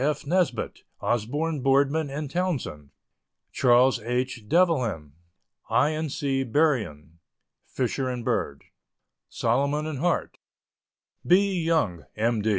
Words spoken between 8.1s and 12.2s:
& Bird, Solomon & Hart, B. Young,